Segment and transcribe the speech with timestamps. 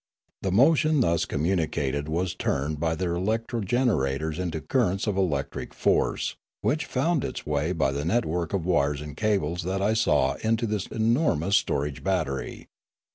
[0.41, 5.75] The mo tion thus commuuicated was turned by their electro generators into currents of electric
[5.75, 10.37] force which found its way by the network of wires and cables that I saw
[10.41, 12.65] into this enormous storage battery.